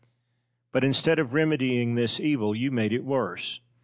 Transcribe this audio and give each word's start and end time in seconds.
But, 0.71 0.83
instead 0.83 1.19
of 1.19 1.31
remedying 1.31 1.93
this 1.93 2.19
evil, 2.19 2.55
you 2.55 2.71
made 2.71 2.91
it 2.91 3.03
worse. 3.03 3.59